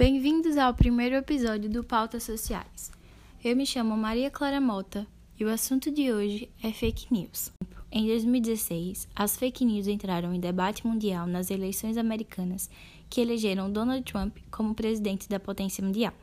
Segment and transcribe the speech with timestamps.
[0.00, 2.90] Bem-vindos ao primeiro episódio do Pautas Sociais.
[3.44, 5.06] Eu me chamo Maria Clara Mota
[5.38, 7.52] e o assunto de hoje é fake news.
[7.92, 12.70] Em 2016, as fake news entraram em debate mundial nas eleições americanas
[13.10, 16.14] que elegeram Donald Trump como presidente da potência mundial.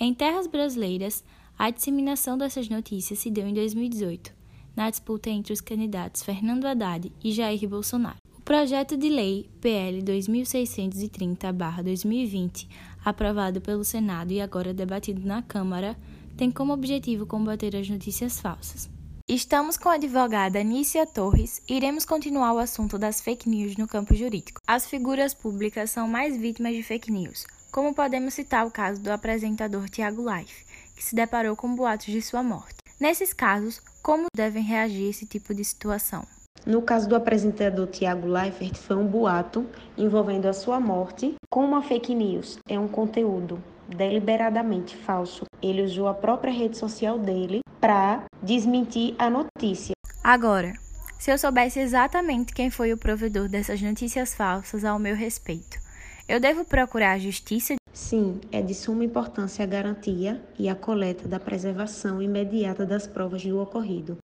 [0.00, 1.22] Em terras brasileiras,
[1.58, 4.32] a disseminação dessas notícias se deu em 2018,
[4.74, 8.23] na disputa entre os candidatos Fernando Haddad e Jair Bolsonaro.
[8.44, 12.68] Projeto de lei PL 2630-2020,
[13.02, 15.96] aprovado pelo Senado e agora debatido na Câmara,
[16.36, 18.90] tem como objetivo combater as notícias falsas.
[19.26, 23.88] Estamos com a advogada Anícia Torres e iremos continuar o assunto das fake news no
[23.88, 24.60] campo jurídico.
[24.66, 29.10] As figuras públicas são mais vítimas de fake news, como podemos citar o caso do
[29.10, 32.74] apresentador Tiago Life, que se deparou com boatos de sua morte.
[33.00, 36.26] Nesses casos, como devem reagir a esse tipo de situação?
[36.66, 39.66] No caso do apresentador Tiago Leifert, foi um boato
[39.98, 42.58] envolvendo a sua morte com uma fake news.
[42.66, 45.44] É um conteúdo deliberadamente falso.
[45.62, 49.92] Ele usou a própria rede social dele para desmentir a notícia.
[50.22, 50.72] Agora,
[51.18, 55.78] se eu soubesse exatamente quem foi o provedor dessas notícias falsas ao meu respeito,
[56.26, 57.74] eu devo procurar a justiça?
[57.92, 63.44] Sim, é de suma importância a garantia e a coleta da preservação imediata das provas
[63.44, 64.16] do ocorrido.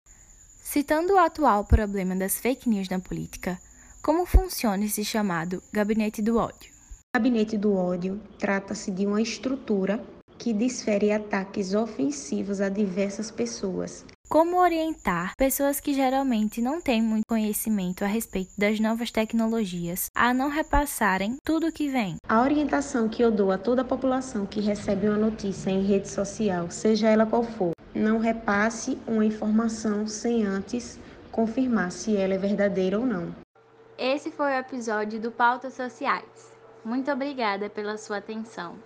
[0.73, 3.59] Citando o atual problema das fake news na política,
[4.01, 6.71] como funciona esse chamado gabinete do ódio?
[7.13, 10.01] O gabinete do ódio trata-se de uma estrutura
[10.39, 14.05] que desfere ataques ofensivos a diversas pessoas.
[14.29, 20.33] Como orientar pessoas que geralmente não têm muito conhecimento a respeito das novas tecnologias a
[20.33, 22.15] não repassarem tudo o que vem?
[22.29, 26.09] A orientação que eu dou a toda a população que recebe uma notícia em rede
[26.09, 30.99] social, seja ela qual for, não repasse uma informação sem antes
[31.31, 33.35] confirmar se ela é verdadeira ou não.
[33.99, 36.51] Esse foi o episódio do Pautas Sociais.
[36.85, 38.77] Muito obrigada pela sua atenção.